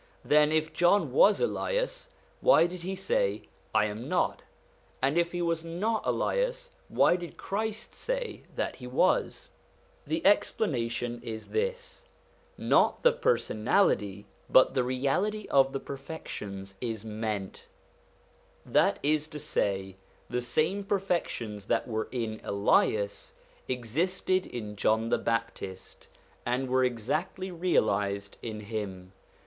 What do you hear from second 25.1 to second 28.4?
Baptist, and were exactly realised